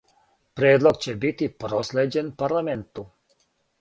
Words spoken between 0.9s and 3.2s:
ће бити прослеђен парламенту.